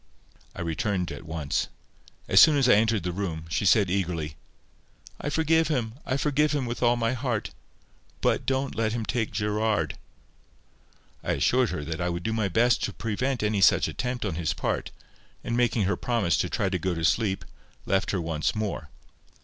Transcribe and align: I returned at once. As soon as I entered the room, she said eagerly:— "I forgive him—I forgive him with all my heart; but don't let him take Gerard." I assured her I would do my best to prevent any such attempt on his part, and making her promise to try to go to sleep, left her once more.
I 0.55 0.61
returned 0.61 1.11
at 1.11 1.27
once. 1.27 1.67
As 2.27 2.41
soon 2.41 2.57
as 2.57 2.67
I 2.67 2.73
entered 2.73 3.03
the 3.03 3.11
room, 3.11 3.45
she 3.49 3.65
said 3.67 3.87
eagerly:— 3.87 4.35
"I 5.19 5.29
forgive 5.29 5.67
him—I 5.67 6.17
forgive 6.17 6.53
him 6.53 6.65
with 6.65 6.81
all 6.81 6.95
my 6.95 7.13
heart; 7.13 7.51
but 8.19 8.47
don't 8.47 8.73
let 8.73 8.93
him 8.93 9.05
take 9.05 9.31
Gerard." 9.31 9.99
I 11.23 11.33
assured 11.33 11.69
her 11.69 11.85
I 12.03 12.09
would 12.09 12.23
do 12.23 12.33
my 12.33 12.47
best 12.49 12.83
to 12.85 12.93
prevent 12.93 13.43
any 13.43 13.61
such 13.61 13.87
attempt 13.87 14.25
on 14.25 14.33
his 14.33 14.55
part, 14.55 14.89
and 15.43 15.55
making 15.55 15.83
her 15.83 15.95
promise 15.95 16.35
to 16.37 16.49
try 16.49 16.67
to 16.67 16.79
go 16.79 16.95
to 16.95 17.05
sleep, 17.05 17.45
left 17.85 18.09
her 18.09 18.19
once 18.19 18.55
more. 18.55 18.89